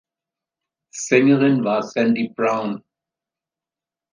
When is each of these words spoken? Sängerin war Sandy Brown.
Sängerin 0.91 1.63
war 1.63 1.83
Sandy 1.83 2.29
Brown. 2.29 2.83